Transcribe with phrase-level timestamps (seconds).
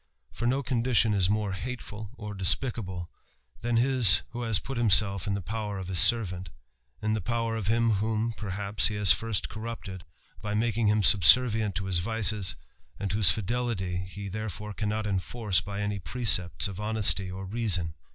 [0.31, 3.05] For no condition is more hateful or despicably
[3.61, 6.49] than his who has put himself in the power of his servant;
[7.03, 10.01] in the power of him whom, perhaps, he has first cornipteci
[10.41, 12.55] by making him subservient to his vices,
[12.99, 17.93] and whose fidelit| he therefore cannot enforce by any precepts of honesty o reason.